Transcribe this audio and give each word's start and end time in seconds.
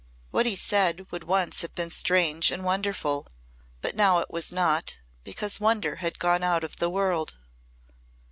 What 0.31 0.47
he 0.47 0.55
said 0.55 1.11
would 1.11 1.25
once 1.25 1.61
have 1.61 1.75
been 1.75 1.91
strange 1.91 2.49
and 2.49 2.63
wonderful, 2.65 3.27
but 3.81 3.95
now 3.95 4.17
it 4.17 4.31
was 4.31 4.51
not, 4.51 4.97
because 5.23 5.59
wonder 5.59 5.97
had 5.97 6.17
gone 6.17 6.41
out 6.41 6.63
of 6.63 6.77
the 6.77 6.89
world. 6.89 7.35